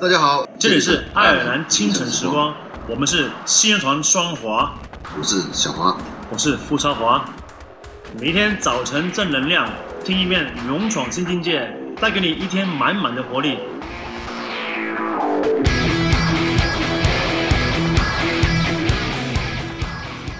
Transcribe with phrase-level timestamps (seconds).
[0.00, 2.54] 大家好，这里是爱尔兰清晨时光，
[2.88, 4.72] 我们是新人团双华，
[5.18, 5.94] 我是小华，
[6.30, 7.22] 我是付超华。
[8.18, 9.70] 每一天早晨正能量，
[10.02, 11.70] 听一遍勇闯新境界，
[12.00, 13.58] 带给你一天满满的活力。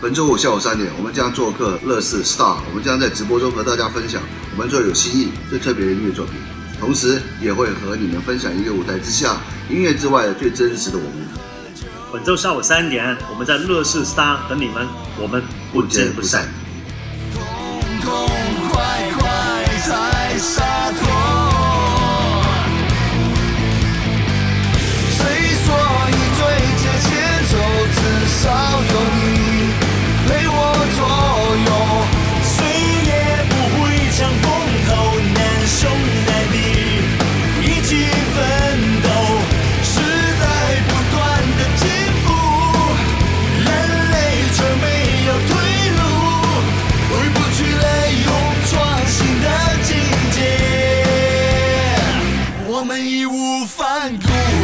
[0.00, 4.20] 本周五下午三点，我们将做客乐视 Star，我们将在直播中和大家分享
[4.56, 6.34] 我们最有新意、最特别的音乐作品，
[6.80, 9.36] 同时也会和你们分享一个舞台之下、
[9.70, 11.26] 音乐之外的最真实的我们。
[12.12, 14.86] 本周下午三点，我们在乐视 Star 等你们，
[15.18, 15.42] 我们
[15.72, 16.46] 不见不散。
[17.32, 17.42] 痛
[18.00, 18.28] 痛
[18.70, 21.23] 快快才洒脱。
[54.16, 54.63] do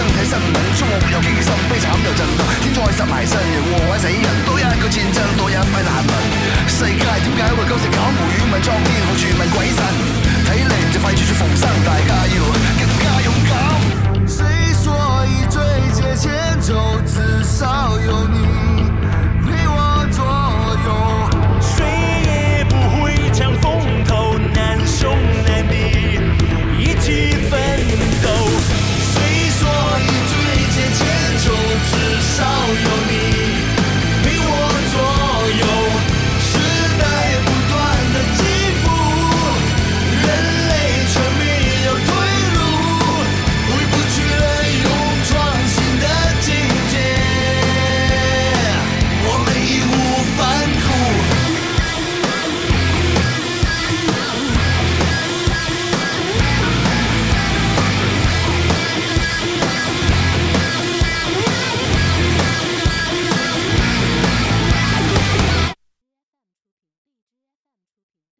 [0.00, 4.39] 身体新敏中目又惊心悲惨又震撼天再杀埋身祸害死人